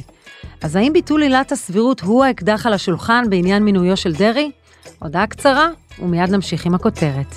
אז 0.61 0.75
האם 0.75 0.93
ביטול 0.93 1.21
עילת 1.21 1.51
הסבירות 1.51 2.01
הוא 2.01 2.23
האקדח 2.23 2.65
על 2.65 2.73
השולחן 2.73 3.23
בעניין 3.29 3.63
מינויו 3.63 3.97
של 3.97 4.13
דרעי? 4.13 4.51
הודעה 4.99 5.27
קצרה, 5.27 5.69
ומיד 5.99 6.29
נמשיך 6.29 6.65
עם 6.65 6.75
הכותרת. 6.75 7.35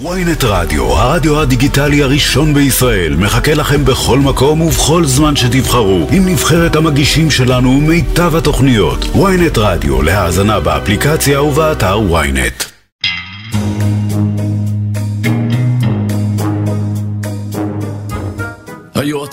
ויינט 0.00 0.44
רדיו, 0.44 0.84
הרדיו 0.84 1.40
הדיגיטלי 1.40 2.02
הראשון 2.02 2.54
בישראל, 2.54 3.16
מחכה 3.16 3.54
לכם 3.54 3.84
בכל 3.84 4.18
מקום 4.18 4.60
ובכל 4.60 5.04
זמן 5.04 5.36
שתבחרו, 5.36 6.06
עם 6.12 6.28
נבחרת 6.28 6.76
המגישים 6.76 7.30
שלנו 7.30 7.70
ומיטב 7.70 8.36
התוכניות. 8.36 9.16
ויינט 9.16 9.58
רדיו, 9.58 10.02
להאזנה 10.02 10.60
באפליקציה 10.60 11.42
ובאתר 11.42 12.00
ויינט. 12.00 12.75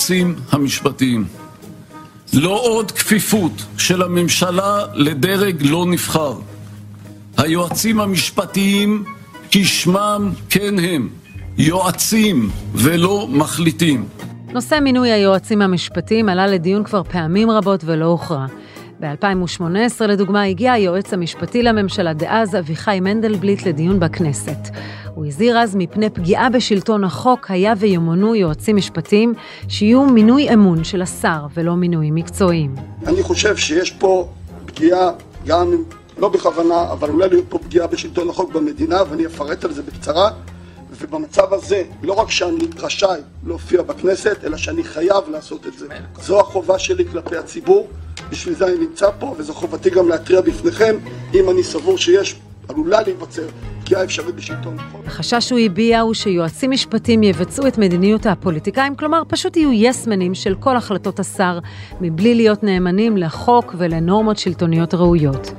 היועצים 0.04 0.36
המשפטיים. 0.52 1.26
לא 2.34 2.62
עוד 2.64 2.92
כפיפות 2.92 3.52
של 3.78 4.02
הממשלה 4.02 4.86
לדרג 4.94 5.56
לא 5.62 5.86
נבחר. 5.86 6.34
היועצים 7.38 8.00
המשפטיים 8.00 9.04
כשמם 9.52 10.32
כן 10.50 10.80
הם, 10.80 11.10
יועצים 11.58 12.50
ולא 12.76 13.28
מחליטים. 13.30 14.06
נושא 14.54 14.80
מינוי 14.82 15.12
היועצים 15.12 15.62
המשפטיים 15.62 16.30
עלה 16.30 16.48
לדיון 16.48 16.84
כבר 16.84 17.04
פעמים 17.04 17.50
רבות 17.50 17.84
ולא 17.86 18.06
הוכרע. 18.06 18.46
ב-2018 19.00 20.06
לדוגמה 20.08 20.44
הגיע 20.44 20.72
היועץ 20.72 21.14
המשפטי 21.14 21.64
לממשלה 21.64 22.14
דאז 22.14 22.56
אביחי 22.56 23.00
מנדלבליט 23.02 23.66
לדיון 23.66 24.00
בכנסת. 24.00 24.58
הוא 25.16 25.26
הזהיר 25.26 25.58
אז 25.58 25.76
מפני 25.76 26.10
פגיעה 26.10 26.50
בשלטון 26.50 27.04
החוק 27.04 27.52
היה 27.52 27.74
וימונו 27.78 28.36
יועצים 28.36 28.76
משפטיים 28.76 29.34
שיהיו 29.68 30.06
מינוי 30.06 30.54
אמון 30.54 30.84
של 30.84 31.02
השר 31.02 31.46
ולא 31.54 31.76
מינויים 31.76 32.16
מקצועיים. 32.16 32.76
אני 33.08 33.24
חושב 33.24 33.58
שיש 33.58 33.92
פה 33.92 34.28
פגיעה 34.66 35.12
גם 35.46 35.84
לא 36.18 36.30
בכוונה 36.30 36.92
אבל 36.92 37.10
אולי 37.10 37.30
להיות 37.30 37.46
פה 37.50 37.60
פגיעה 37.60 37.88
בשלטון 37.88 38.30
החוק 38.30 38.54
במדינה 38.54 39.02
ואני 39.10 39.26
אפרט 39.26 39.66
על 39.66 39.74
זה 39.74 39.82
בקצרה 39.84 40.30
ובמצב 41.02 41.54
הזה 41.54 41.84
לא 42.04 42.14
רק 42.14 42.32
שאני 42.32 42.68
רשאי 42.78 43.20
להופיע 43.46 43.82
בכנסת 43.82 44.38
אלא 44.44 44.58
שאני 44.58 44.84
חייב 44.84 45.30
לעשות 45.32 45.68
את 45.68 45.74
זה 45.78 45.88
זו 46.22 46.40
החובה 46.40 46.80
שלי 46.80 47.06
כלפי 47.12 47.38
הציבור 47.38 47.88
בשביל 48.34 48.56
זה 48.56 48.68
אני 48.68 48.78
נמצא 48.78 49.10
פה 49.20 49.36
וזו 49.38 49.54
חובתי 49.54 49.90
גם 49.90 50.10
להתריע 50.10 50.42
בפניכם 50.42 50.96
אם 51.34 51.50
אני 51.50 51.63
סבור 51.63 51.98
שיש 51.98 52.36
עלולה 52.70 53.02
להיווצר 53.02 53.42
פגיעה 53.82 54.04
אפשרית 54.04 54.36
בשלטון 54.36 54.80
החוק. 54.80 55.02
החשש 55.08 55.50
שהוא 55.50 55.60
הביע 55.60 56.00
הוא 56.00 56.13
שיועצים 56.13 56.72
משפטיים 56.72 57.24
יבצעו 57.24 57.68
את 57.68 57.78
מדיניות 57.78 58.25
הפוליטיקאים, 58.25 58.96
כלומר 58.96 59.22
פשוט 59.28 59.58
יהיו 59.58 59.72
יסמנים 59.74 60.36
של 60.36 60.56
כל 60.56 60.78
החלטות 60.78 61.20
השר, 61.20 61.60
מבלי 62.02 62.36
להיות 62.36 62.63
נאמנים 62.63 63.18
לחוק 63.18 63.75
ולנורמות 63.78 64.38
שלטוניות 64.38 64.94
ראויות. 64.94 65.52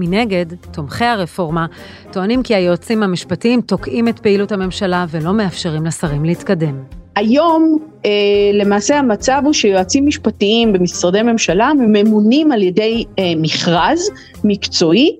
מנגד, 0.00 0.46
תומכי 0.72 1.04
הרפורמה 1.04 1.66
טוענים 2.12 2.42
כי 2.42 2.54
היועצים 2.54 3.02
המשפטיים 3.02 3.60
תוקעים 3.60 4.08
את 4.08 4.18
פעילות 4.18 4.52
הממשלה 4.52 5.06
ולא 5.10 5.32
מאפשרים 5.32 5.86
לשרים 5.86 6.24
להתקדם. 6.24 6.82
היום 7.16 7.78
אה, 8.04 8.10
למעשה 8.54 8.98
המצב 8.98 9.42
הוא 9.44 9.52
שיועצים 9.52 10.06
משפטיים 10.06 10.72
במשרדי 10.72 11.22
ממשלה 11.22 11.72
ממונים 11.78 12.52
על 12.52 12.62
ידי 12.62 13.04
אה, 13.18 13.32
מכרז 13.36 14.10
מקצועי, 14.44 15.16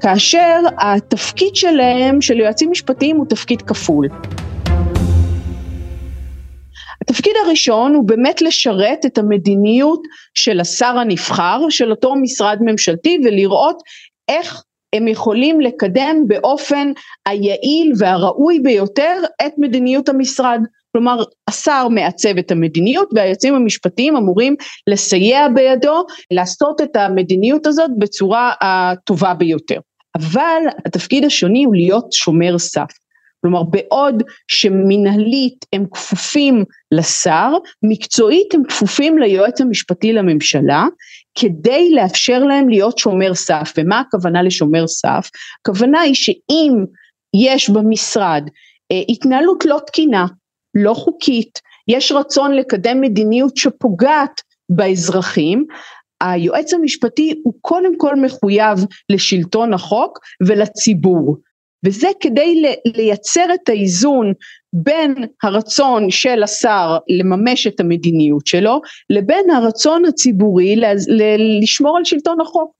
כאשר 0.00 0.60
התפקיד 0.78 1.56
שלהם, 1.56 2.20
של 2.20 2.40
יועצים 2.40 2.70
משפטיים, 2.70 3.16
הוא 3.16 3.26
תפקיד 3.28 3.62
כפול. 3.62 4.08
התפקיד 7.02 7.32
הראשון 7.46 7.94
הוא 7.94 8.08
באמת 8.08 8.42
לשרת 8.42 9.06
את 9.06 9.18
המדיניות 9.18 10.02
של 10.34 10.60
השר 10.60 10.98
הנבחר 10.98 11.60
של 11.70 11.90
אותו 11.90 12.14
משרד 12.16 12.58
ממשלתי 12.60 13.18
ולראות 13.24 13.82
איך 14.28 14.62
הם 14.92 15.08
יכולים 15.08 15.60
לקדם 15.60 16.16
באופן 16.26 16.92
היעיל 17.26 17.92
והראוי 17.98 18.60
ביותר 18.60 19.16
את 19.46 19.52
מדיניות 19.58 20.08
המשרד. 20.08 20.60
כלומר 20.92 21.22
השר 21.48 21.88
מעצב 21.88 22.38
את 22.38 22.50
המדיניות 22.50 23.08
והיועצים 23.14 23.54
המשפטיים 23.54 24.16
אמורים 24.16 24.56
לסייע 24.86 25.48
בידו 25.54 26.04
לעשות 26.30 26.80
את 26.80 26.96
המדיניות 26.96 27.66
הזאת 27.66 27.90
בצורה 27.98 28.52
הטובה 28.60 29.34
ביותר. 29.34 29.78
אבל 30.16 30.62
התפקיד 30.86 31.24
השני 31.24 31.64
הוא 31.64 31.74
להיות 31.74 32.12
שומר 32.12 32.58
סף. 32.58 32.90
כלומר 33.42 33.62
בעוד 33.62 34.22
שמנהלית 34.48 35.64
הם 35.72 35.86
כפופים 35.90 36.64
לשר, 36.92 37.52
מקצועית 37.82 38.54
הם 38.54 38.62
כפופים 38.68 39.18
ליועץ 39.18 39.60
המשפטי 39.60 40.12
לממשלה, 40.12 40.84
כדי 41.34 41.90
לאפשר 41.94 42.38
להם 42.38 42.68
להיות 42.68 42.98
שומר 42.98 43.34
סף. 43.34 43.72
ומה 43.76 44.00
הכוונה 44.00 44.42
לשומר 44.42 44.86
סף? 44.86 45.30
הכוונה 45.60 46.00
היא 46.00 46.14
שאם 46.14 46.84
יש 47.46 47.70
במשרד 47.70 48.48
אה, 48.92 49.02
התנהלות 49.08 49.64
לא 49.64 49.78
תקינה, 49.86 50.26
לא 50.74 50.94
חוקית, 50.94 51.58
יש 51.88 52.12
רצון 52.12 52.54
לקדם 52.54 53.00
מדיניות 53.00 53.56
שפוגעת 53.56 54.40
באזרחים, 54.68 55.66
היועץ 56.20 56.74
המשפטי 56.74 57.40
הוא 57.44 57.54
קודם 57.60 57.98
כל 57.98 58.16
מחויב 58.16 58.78
לשלטון 59.08 59.74
החוק 59.74 60.18
ולציבור. 60.46 61.36
וזה 61.86 62.08
כדי 62.20 62.62
לייצר 62.96 63.46
את 63.54 63.68
האיזון 63.68 64.32
בין 64.72 65.14
הרצון 65.42 66.10
של 66.10 66.42
השר 66.42 66.98
לממש 67.08 67.66
את 67.66 67.80
המדיניות 67.80 68.46
שלו 68.46 68.80
לבין 69.10 69.50
הרצון 69.50 70.04
הציבורי 70.04 70.76
לשמור 71.62 71.96
על 71.96 72.04
שלטון 72.04 72.40
החוק. 72.40 72.72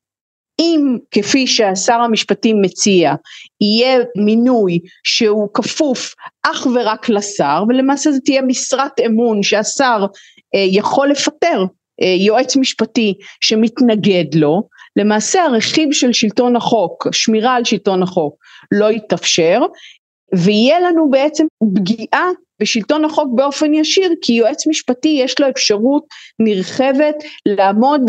אם 0.60 0.98
כפי 1.10 1.46
שהשר 1.46 2.00
המשפטים 2.00 2.62
מציע 2.62 3.14
יהיה 3.60 3.98
מינוי 4.16 4.78
שהוא 5.04 5.48
כפוף 5.54 6.14
אך 6.42 6.66
ורק 6.74 7.08
לשר 7.08 7.64
ולמעשה 7.68 8.12
זה 8.12 8.20
תהיה 8.24 8.42
משרת 8.42 9.00
אמון 9.06 9.42
שהשר 9.42 10.06
אה, 10.54 10.64
יכול 10.70 11.08
לפטר 11.08 11.64
אה, 12.02 12.14
יועץ 12.18 12.56
משפטי 12.56 13.14
שמתנגד 13.40 14.34
לו 14.34 14.68
למעשה 14.96 15.42
הרכיב 15.42 15.92
של 15.92 16.12
שלטון 16.12 16.56
החוק 16.56 17.06
שמירה 17.12 17.54
על 17.54 17.64
שלטון 17.64 18.02
החוק 18.02 18.34
לא 18.72 18.92
יתאפשר 18.92 19.60
ויהיה 20.34 20.80
לנו 20.80 21.10
בעצם 21.10 21.46
פגיעה 21.74 22.28
בשלטון 22.62 23.04
החוק 23.04 23.28
באופן 23.34 23.74
ישיר 23.74 24.12
כי 24.22 24.32
יועץ 24.32 24.66
משפטי 24.66 25.08
יש 25.08 25.40
לו 25.40 25.48
אפשרות 25.48 26.06
נרחבת 26.38 27.14
לעמוד 27.46 28.00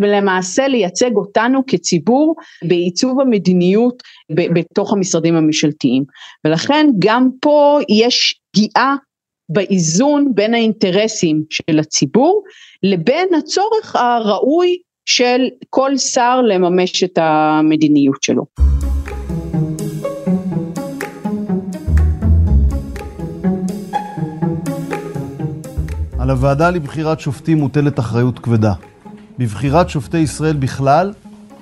למעשה 0.00 0.68
לייצג 0.68 1.16
אותנו 1.16 1.62
כציבור 1.66 2.34
בעיצוב 2.64 3.20
המדיניות 3.20 4.02
בתוך 4.30 4.92
המשרדים 4.92 5.36
הממשלתיים 5.36 6.04
ולכן 6.44 6.86
גם 6.98 7.28
פה 7.40 7.78
יש 7.88 8.40
פגיעה 8.52 8.96
באיזון 9.48 10.32
בין 10.34 10.54
האינטרסים 10.54 11.42
של 11.50 11.78
הציבור 11.78 12.42
לבין 12.82 13.28
הצורך 13.38 13.96
הראוי 13.96 14.76
של 15.06 15.48
כל 15.70 15.96
שר 15.96 16.40
לממש 16.42 17.04
את 17.04 17.18
המדיניות 17.18 18.22
שלו. 18.22 18.44
על 26.30 26.36
הוועדה 26.36 26.70
לבחירת 26.70 27.20
שופטים 27.20 27.58
מוטלת 27.58 27.98
אחריות 27.98 28.38
כבדה. 28.38 28.72
בבחירת 29.38 29.88
שופטי 29.88 30.18
ישראל 30.18 30.56
בכלל 30.56 31.12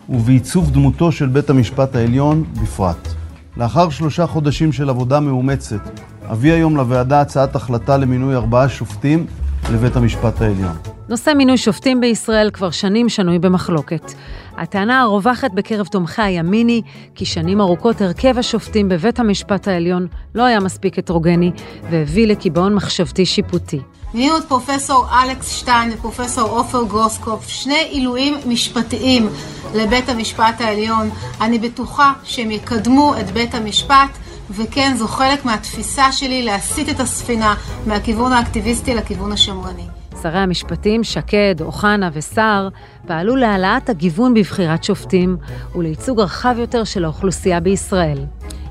ובעיצוב 0.08 0.70
דמותו 0.70 1.12
של 1.12 1.26
בית 1.26 1.50
המשפט 1.50 1.96
העליון 1.96 2.44
בפרט. 2.62 3.08
לאחר 3.56 3.90
שלושה 3.90 4.26
חודשים 4.26 4.72
של 4.72 4.90
עבודה 4.90 5.20
מאומצת, 5.20 6.00
אביא 6.30 6.52
היום 6.52 6.76
לוועדה 6.76 7.20
הצעת 7.20 7.56
החלטה 7.56 7.96
למינוי 7.96 8.34
ארבעה 8.34 8.68
שופטים 8.68 9.26
לבית 9.72 9.96
המשפט 9.96 10.42
העליון. 10.42 10.76
נושא 11.08 11.30
מינוי 11.36 11.56
שופטים 11.56 12.00
בישראל 12.00 12.50
כבר 12.50 12.70
שנים 12.70 13.08
שנוי 13.08 13.38
במחלוקת. 13.38 14.12
הטענה 14.56 15.00
הרווחת 15.00 15.50
בקרב 15.54 15.86
תומכי 15.86 16.22
הימין 16.22 16.68
היא 16.68 16.82
כי 17.14 17.24
שנים 17.24 17.60
ארוכות 17.60 18.00
הרכב 18.00 18.38
השופטים 18.38 18.88
בבית 18.88 19.20
המשפט 19.20 19.68
העליון 19.68 20.06
לא 20.34 20.42
היה 20.42 20.60
מספיק 20.60 20.98
הטרוגני 20.98 21.52
והביא 21.90 22.26
לקיבעון 22.26 22.74
מחשבתי 22.74 23.26
שיפוטי. 23.26 23.80
מינו 24.14 24.38
את 24.38 24.44
פרופסור 24.44 25.06
אלכס 25.22 25.50
שטיין 25.50 25.92
ופרופסור 25.92 26.48
עופר 26.48 26.84
גרוסקופ, 26.84 27.48
שני 27.48 27.88
עילויים 27.90 28.34
משפטיים 28.46 29.28
לבית 29.74 30.08
המשפט 30.08 30.60
העליון. 30.60 31.10
אני 31.40 31.58
בטוחה 31.58 32.12
שהם 32.24 32.50
יקדמו 32.50 33.14
את 33.20 33.30
בית 33.30 33.54
המשפט, 33.54 34.18
וכן, 34.50 34.94
זו 34.96 35.08
חלק 35.08 35.44
מהתפיסה 35.44 36.12
שלי 36.12 36.42
להסיט 36.42 36.88
את 36.88 37.00
הספינה 37.00 37.54
מהכיוון 37.86 38.32
האקטיביסטי 38.32 38.94
לכיוון 38.94 39.32
השמרני. 39.32 39.86
שרי 40.22 40.38
המשפטים 40.38 41.04
שקד, 41.04 41.54
אוחנה 41.60 42.10
וסער 42.12 42.68
פעלו 43.06 43.36
להעלאת 43.36 43.88
הגיוון 43.88 44.34
בבחירת 44.34 44.84
שופטים 44.84 45.36
ולייצוג 45.74 46.20
רחב 46.20 46.54
יותר 46.58 46.84
של 46.84 47.04
האוכלוסייה 47.04 47.60
בישראל. 47.60 48.24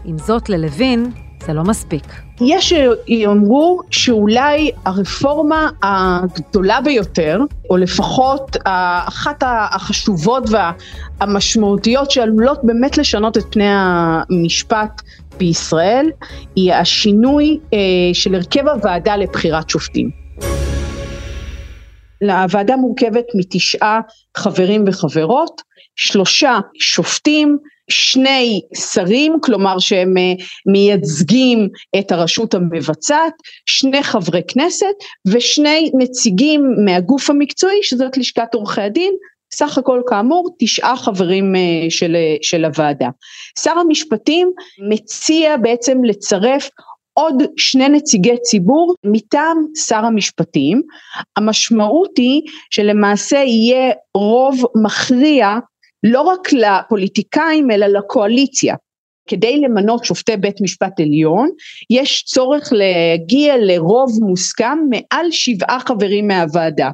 עם 0.05 0.17
זאת, 0.17 0.49
ללוין 0.49 1.11
זה 1.45 1.53
לא 1.53 1.63
מספיק. 1.63 2.26
יש 2.41 2.73
שיאמרו 2.73 3.79
שאולי 3.91 4.71
הרפורמה 4.85 5.69
הגדולה 5.83 6.81
ביותר, 6.81 7.39
או 7.69 7.77
לפחות 7.77 8.57
אחת 8.65 9.43
החשובות 9.45 10.43
והמשמעותיות 11.19 12.11
שעלולות 12.11 12.59
באמת 12.63 12.97
לשנות 12.97 13.37
את 13.37 13.43
פני 13.49 13.67
המשפט 13.69 15.01
בישראל, 15.37 16.09
היא 16.55 16.73
השינוי 16.73 17.59
אה, 17.73 17.79
של 18.13 18.35
הרכב 18.35 18.67
הוועדה 18.67 19.15
לבחירת 19.15 19.69
שופטים. 19.69 20.09
הוועדה 22.21 22.75
מורכבת 22.75 23.25
מתשעה 23.35 23.99
חברים 24.37 24.83
וחברות, 24.87 25.61
שלושה 25.95 26.59
שופטים, 26.79 27.57
שני 27.89 28.61
שרים, 28.75 29.33
כלומר 29.41 29.79
שהם 29.79 30.17
אה, 30.17 30.33
מייצגים 30.71 31.69
את 31.99 32.11
הרשות 32.11 32.53
המבצעת, 32.53 33.33
שני 33.65 34.03
חברי 34.03 34.41
כנסת 34.47 34.95
ושני 35.27 35.91
נציגים 35.97 36.61
מהגוף 36.85 37.29
המקצועי 37.29 37.83
שזאת 37.83 38.17
לשכת 38.17 38.53
עורכי 38.53 38.81
הדין, 38.81 39.13
סך 39.53 39.77
הכל 39.77 40.01
כאמור 40.07 40.55
תשעה 40.59 40.97
חברים 40.97 41.55
אה, 41.55 41.61
של, 41.89 42.15
אה, 42.15 42.35
של 42.41 42.65
הוועדה. 42.65 43.09
שר 43.59 43.79
המשפטים 43.79 44.51
מציע 44.89 45.57
בעצם 45.57 46.03
לצרף 46.03 46.69
עוד 47.19 47.43
שני 47.57 47.89
נציגי 47.89 48.37
ציבור 48.41 48.95
מטעם 49.03 49.57
שר 49.87 50.05
המשפטים. 50.05 50.81
המשמעות 51.37 52.17
היא 52.17 52.41
שלמעשה 52.69 53.37
יהיה 53.37 53.93
רוב 54.13 54.63
מכריע 54.83 55.55
לא 56.03 56.21
רק 56.21 56.53
לפוליטיקאים 56.53 57.71
אלא 57.71 57.87
לקואליציה. 57.87 58.75
כדי 59.29 59.59
למנות 59.59 60.05
שופטי 60.05 60.37
בית 60.37 60.61
משפט 60.61 60.99
עליון 60.99 61.49
יש 61.89 62.23
צורך 62.23 62.69
להגיע 62.71 63.57
לרוב 63.57 64.11
מוסכם 64.21 64.77
מעל 64.89 65.31
שבעה 65.31 65.79
חברים 65.79 66.27
מהוועדה 66.27 66.89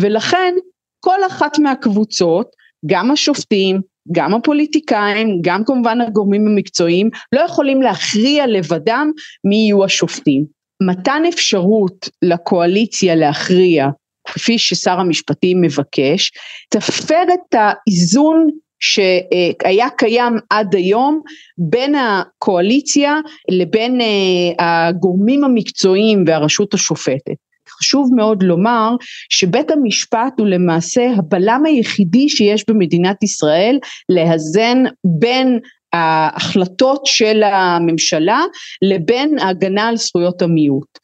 ולכן 0.00 0.54
כל 1.00 1.18
אחת 1.26 1.58
מהקבוצות 1.58 2.46
גם 2.86 3.10
השופטים 3.10 3.80
גם 4.12 4.34
הפוליטיקאים, 4.34 5.38
גם 5.42 5.64
כמובן 5.64 6.00
הגורמים 6.00 6.46
המקצועיים, 6.46 7.10
לא 7.32 7.40
יכולים 7.40 7.82
להכריע 7.82 8.46
לבדם 8.46 9.10
מי 9.44 9.56
יהיו 9.56 9.84
השופטים. 9.84 10.44
מתן 10.82 11.22
אפשרות 11.28 12.08
לקואליציה 12.22 13.14
להכריע, 13.14 13.88
כפי 14.26 14.58
ששר 14.58 15.00
המשפטים 15.00 15.60
מבקש, 15.60 16.32
תפר 16.70 17.22
את 17.22 17.54
האיזון 17.54 18.46
שהיה 18.80 19.90
קיים 19.90 20.32
עד 20.50 20.74
היום 20.74 21.20
בין 21.58 21.94
הקואליציה 21.94 23.20
לבין 23.50 24.00
אה, 24.00 24.86
הגורמים 24.88 25.44
המקצועיים 25.44 26.24
והרשות 26.26 26.74
השופטת. 26.74 27.45
חשוב 27.78 28.10
מאוד 28.16 28.42
לומר 28.42 28.90
שבית 29.28 29.70
המשפט 29.70 30.32
הוא 30.38 30.46
למעשה 30.46 31.10
הבלם 31.16 31.62
היחידי 31.66 32.28
שיש 32.28 32.64
במדינת 32.68 33.22
ישראל 33.22 33.78
לאזן 34.08 34.84
בין 35.04 35.58
ההחלטות 35.92 37.06
של 37.06 37.42
הממשלה 37.42 38.40
לבין 38.82 39.38
ההגנה 39.38 39.88
על 39.88 39.96
זכויות 39.96 40.42
המיעוט. 40.42 40.98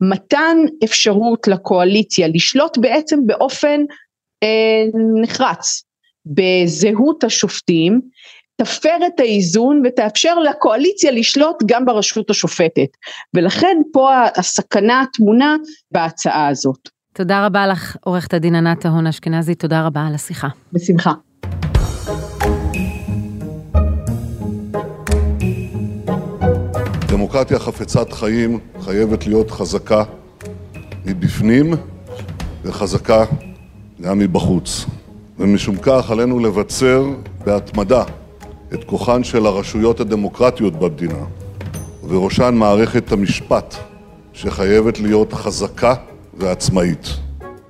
מתן 0.00 0.56
אפשרות 0.84 1.48
לקואליציה 1.48 2.28
לשלוט 2.28 2.78
בעצם 2.78 3.18
באופן 3.26 3.80
אה, 4.42 4.84
נחרץ 5.22 5.84
בזהות 6.26 7.24
השופטים 7.24 8.00
תפר 8.56 8.96
את 9.06 9.20
האיזון 9.20 9.82
ותאפשר 9.84 10.38
לקואליציה 10.38 11.10
לשלוט 11.10 11.56
גם 11.66 11.84
ברשות 11.84 12.30
השופטת 12.30 12.88
ולכן 13.34 13.76
פה 13.92 14.10
הסכנה 14.36 15.00
הטמונה 15.00 15.56
בהצעה 15.90 16.48
הזאת. 16.48 16.88
תודה 17.14 17.46
רבה 17.46 17.66
לך 17.66 17.96
עורכת 18.00 18.34
הדין 18.34 18.54
ענת 18.54 18.84
ההון 18.84 19.06
אשכנזי, 19.06 19.54
תודה 19.54 19.86
רבה 19.86 20.06
על 20.06 20.14
השיחה. 20.14 20.48
בשמחה. 20.72 21.12
דמוקרטיה 27.08 27.58
חפצת 27.58 28.12
חיים 28.12 28.58
חייבת 28.80 29.26
להיות 29.26 29.50
חזקה 29.50 30.04
מבפנים 31.04 31.74
וחזקה 32.64 33.24
גם 34.00 34.18
מבחוץ. 34.18 34.84
ומשום 35.38 35.76
כך 35.82 36.10
עלינו 36.10 36.38
לבצר 36.38 37.04
בהתמדה 37.44 38.04
את 38.74 38.84
כוחן 38.84 39.24
של 39.24 39.46
הרשויות 39.46 40.00
הדמוקרטיות 40.00 40.72
במדינה, 40.72 41.24
ובראשן 42.04 42.54
מערכת 42.54 43.12
המשפט, 43.12 43.74
שחייבת 44.32 45.00
להיות 45.00 45.32
חזקה 45.32 45.94
ועצמאית. 46.34 47.08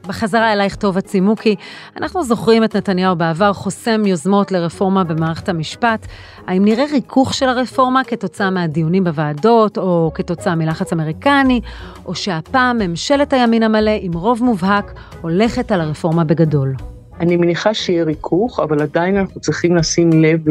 בחזרה 0.07 0.53
אלייך 0.53 0.77
טובה 0.77 1.01
צימוקי, 1.01 1.55
אנחנו 1.97 2.25
זוכרים 2.25 2.65
את 2.65 2.77
נתניהו 2.77 3.17
בעבר 3.17 3.53
חוסם 3.53 4.07
יוזמות 4.07 4.53
לרפורמה 4.53 5.05
במערכת 5.05 5.49
המשפט. 5.49 6.07
האם 6.47 6.65
נראה 6.65 6.85
ריכוך 6.93 7.35
של 7.35 7.49
הרפורמה 7.49 8.05
כתוצאה 8.05 8.51
מהדיונים 8.51 9.05
בוועדות, 9.05 9.79
או 9.79 10.11
כתוצאה 10.15 10.55
מלחץ 10.55 10.93
אמריקני, 10.93 11.61
או 12.07 12.15
שהפעם 12.15 12.79
ממשלת 12.79 13.33
הימין 13.33 13.63
המלא 13.63 13.93
עם 14.01 14.13
רוב 14.13 14.43
מובהק 14.43 14.93
הולכת 15.21 15.73
על 15.73 15.81
הרפורמה 15.81 16.25
בגדול? 16.25 16.75
אני 17.21 17.37
שיהיה 17.75 18.05
ריכוך, 18.05 18.61
אבל 18.61 18.83
עדיין 18.83 19.17
אנחנו 19.17 19.41
צריכים 19.41 19.77
לשים 19.77 20.11
לב 20.23 20.49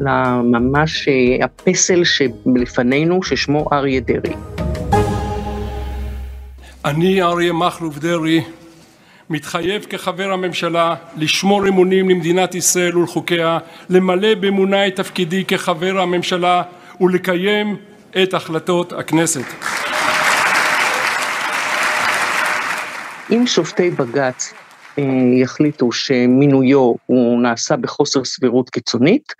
לממש 0.00 1.08
אה, 1.08 1.44
הפסל 1.44 2.04
שלפנינו, 2.04 3.22
ששמו 3.22 3.68
אריה 3.72 4.00
דרעי. 4.00 4.36
אני, 6.84 7.22
אריה 7.22 7.52
מכלוף 7.52 7.98
דרעי, 7.98 8.44
מתחייב 9.30 9.86
כחבר 9.90 10.32
הממשלה 10.32 10.94
לשמור 11.16 11.68
אמונים 11.68 12.08
למדינת 12.08 12.54
ישראל 12.54 12.98
ולחוקיה, 12.98 13.58
למלא 13.90 14.34
באמונה 14.34 14.86
את 14.86 14.96
תפקידי 14.96 15.44
כחבר 15.44 16.00
הממשלה 16.00 16.62
ולקיים 17.00 17.76
את 18.22 18.34
החלטות 18.34 18.92
הכנסת. 18.92 19.44
אם 23.30 23.46
שופטי 23.46 23.90
בג"ץ 23.90 24.54
יחליטו 25.42 25.92
שמינויו 25.92 26.94
הוא 27.06 27.42
נעשה 27.42 27.76
בחוסר 27.76 28.24
סבירות 28.24 28.70
קיצונית, 28.70 29.32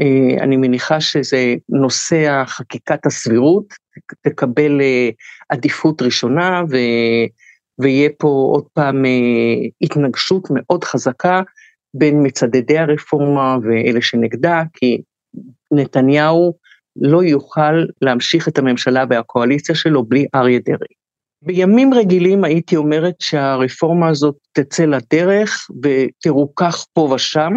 אה, 0.00 0.44
אני 0.44 0.56
מניחה 0.56 1.00
שזה 1.00 1.54
נושא 1.68 2.44
חקיקת 2.46 3.06
הסבירות, 3.06 3.74
תקבל 4.22 4.80
אה, 4.80 5.10
עדיפות 5.48 6.02
ראשונה 6.02 6.62
ו... 6.70 6.76
ויהיה 7.80 8.08
פה 8.18 8.28
עוד 8.28 8.64
פעם 8.72 9.04
התנגשות 9.80 10.48
מאוד 10.50 10.84
חזקה 10.84 11.42
בין 11.94 12.26
מצדדי 12.26 12.78
הרפורמה 12.78 13.56
ואלה 13.62 14.02
שנגדה, 14.02 14.62
כי 14.72 15.02
נתניהו 15.72 16.54
לא 16.96 17.22
יוכל 17.24 17.84
להמשיך 18.02 18.48
את 18.48 18.58
הממשלה 18.58 19.04
והקואליציה 19.10 19.74
שלו 19.74 20.04
בלי 20.04 20.26
אריה 20.34 20.58
דרעי. 20.64 20.97
בימים 21.42 21.94
רגילים 21.94 22.44
הייתי 22.44 22.76
אומרת 22.76 23.14
שהרפורמה 23.20 24.08
הזאת 24.08 24.36
תצא 24.52 24.84
לדרך 24.84 25.66
ותרוכך 25.82 26.84
פה 26.92 27.00
ושם, 27.00 27.52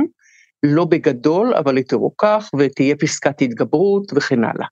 לא 0.63 0.85
בגדול, 0.85 1.53
אבל 1.53 1.77
היא 1.77 1.85
תרוכך 1.85 2.49
ותהיה 2.59 2.95
פסקת 2.95 3.41
התגברות 3.41 4.11
וכן 4.15 4.43
הלאה. 4.43 4.67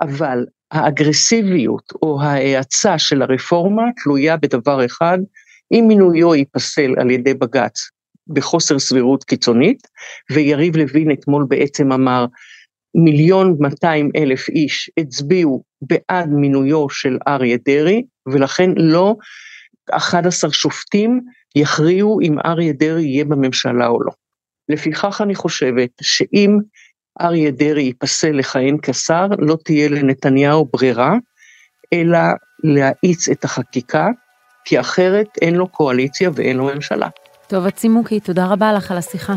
אבל 0.00 0.46
האגרסיביות 0.70 1.92
או 2.02 2.22
ההאצה 2.22 2.98
של 2.98 3.22
הרפורמה 3.22 3.82
תלויה 4.02 4.36
בדבר 4.36 4.86
אחד, 4.86 5.18
אם 5.72 5.84
מינויו 5.88 6.34
ייפסל 6.34 6.94
על 6.98 7.10
ידי 7.10 7.34
בג"ץ 7.34 7.90
בחוסר 8.28 8.78
סבירות 8.78 9.24
קיצונית, 9.24 9.78
ויריב 10.32 10.76
לוין 10.76 11.12
אתמול 11.12 11.44
בעצם 11.48 11.92
אמר, 11.92 12.26
מיליון 13.04 13.56
200 13.60 14.10
אלף 14.16 14.48
איש 14.48 14.90
הצביעו 14.98 15.62
בעד 15.82 16.28
מינויו 16.28 16.90
של 16.90 17.18
אריה 17.28 17.56
דרעי, 17.64 18.02
ולכן 18.26 18.70
לא 18.76 19.16
11 19.90 20.52
שופטים 20.52 21.20
יכריעו 21.56 22.20
אם 22.22 22.38
אריה 22.46 22.72
דרעי 22.72 23.04
יהיה 23.04 23.24
בממשלה 23.24 23.86
או 23.86 24.02
לא. 24.02 24.12
לפיכך 24.68 25.20
אני 25.20 25.34
חושבת 25.34 25.90
שאם 26.02 26.58
אריה 27.20 27.50
דרעי 27.50 27.82
ייפסל 27.82 28.32
לכהן 28.32 28.76
כשר, 28.82 29.26
לא 29.38 29.56
תהיה 29.64 29.88
לנתניהו 29.88 30.68
ברירה, 30.72 31.14
אלא 31.92 32.18
להאיץ 32.64 33.28
את 33.28 33.44
החקיקה, 33.44 34.08
כי 34.64 34.80
אחרת 34.80 35.28
אין 35.42 35.54
לו 35.54 35.68
קואליציה 35.68 36.30
ואין 36.34 36.56
לו 36.56 36.64
ממשלה. 36.64 37.08
טוב, 37.46 37.66
הצימוקי, 37.66 38.20
תודה 38.20 38.46
רבה 38.46 38.72
לך 38.72 38.90
על 38.90 38.96
השיחה. 38.96 39.34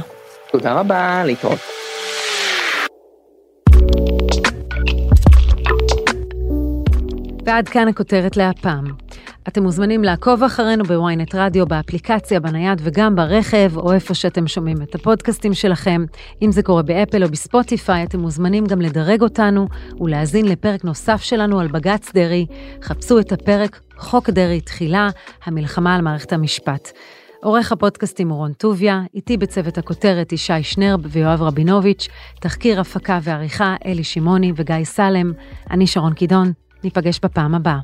תודה 0.52 0.74
רבה, 0.74 1.24
להתראות. 1.26 1.89
ועד 7.50 7.70
כאן 7.70 7.88
הכותרת 7.88 8.38
להפעם. 8.38 8.86
אתם 9.48 9.64
מוזמנים 9.64 10.04
לעקוב 10.04 10.44
אחרינו 10.44 10.84
בוויינט 10.84 11.36
רדיו, 11.36 11.68
באפליקציה, 11.68 12.40
בנייד 12.40 12.82
וגם 12.84 13.16
ברכב, 13.16 13.78
או 13.78 13.94
איפה 13.94 14.14
שאתם 14.14 14.48
שומעים 14.48 14.82
את 14.82 14.96
הפודקאסטים 14.96 15.54
שלכם. 15.54 16.06
אם 16.42 16.52
זה 16.52 16.64
קורה 16.64 16.82
באפל 16.82 17.24
או 17.24 17.30
בספוטיפיי, 17.30 18.04
אתם 18.04 18.20
מוזמנים 18.20 18.66
גם 18.66 18.82
לדרג 18.82 19.22
אותנו 19.22 19.68
ולהאזין 20.00 20.46
לפרק 20.46 20.84
נוסף 20.84 21.22
שלנו 21.22 21.60
על 21.60 21.68
בג"ץ 21.68 22.12
דרעי. 22.14 22.46
חפשו 22.82 23.20
את 23.20 23.32
הפרק 23.32 23.80
חוק 23.98 24.30
דרעי 24.30 24.62
תחילה, 24.62 25.10
המלחמה 25.46 25.96
על 25.96 26.02
מערכת 26.02 26.34
המשפט. 26.34 26.92
עורך 27.44 27.72
הפודקאסטים 27.72 28.30
הוא 28.30 28.38
רון 28.38 28.54
טוביה, 28.54 29.02
איתי 29.14 29.38
בצוות 29.38 29.78
הכותרת 29.78 30.32
ישי 30.32 30.64
שנרב 30.64 31.00
ויואב 31.04 31.42
רבינוביץ', 31.42 32.08
תחקיר 32.42 32.82
הפקה 32.82 33.20
ועריכה 33.24 33.76
אלי 33.86 34.04
שמעוני 34.04 34.52
וגיא 34.56 34.84
סלם, 34.84 35.32
אני 35.72 35.88
שרון 35.88 36.14
קידון, 36.14 36.52
ניפגש 36.84 37.20
בפעם 37.24 37.56
הבאה. 37.56 37.80